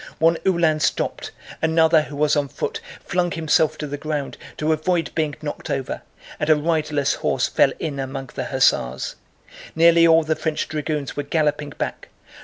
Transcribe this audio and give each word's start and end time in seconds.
One 0.17 0.39
Uhlan 0.47 0.79
stopped, 0.79 1.29
another 1.61 2.01
who 2.01 2.15
was 2.15 2.35
on 2.35 2.47
foot 2.47 2.81
flung 3.05 3.29
himself 3.29 3.77
to 3.77 3.85
the 3.85 3.99
ground 3.99 4.35
to 4.57 4.73
avoid 4.73 5.11
being 5.13 5.35
knocked 5.43 5.69
over, 5.69 6.01
and 6.39 6.49
a 6.49 6.55
riderless 6.55 7.13
horse 7.13 7.47
fell 7.47 7.71
in 7.77 7.99
among 7.99 8.31
the 8.33 8.45
hussars. 8.45 9.15
Nearly 9.75 10.07
all 10.07 10.23
the 10.23 10.35
French 10.35 10.67
dragoons 10.67 11.15
were 11.15 11.21
galloping 11.21 11.69
back. 11.77 12.07